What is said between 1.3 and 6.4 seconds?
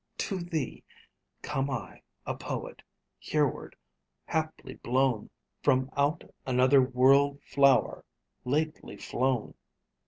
Come I, a poet, hereward haply blown, From out